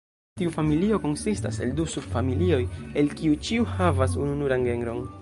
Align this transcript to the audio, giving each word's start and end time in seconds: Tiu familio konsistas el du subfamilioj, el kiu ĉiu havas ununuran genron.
Tiu 0.41 0.53
familio 0.53 0.97
konsistas 1.03 1.59
el 1.67 1.75
du 1.81 1.87
subfamilioj, 1.97 2.61
el 3.03 3.15
kiu 3.23 3.39
ĉiu 3.49 3.71
havas 3.79 4.21
ununuran 4.27 4.71
genron. 4.73 5.09